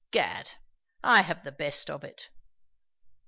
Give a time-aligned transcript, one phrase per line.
[0.09, 0.53] Gad,
[1.03, 2.31] I have the best of it.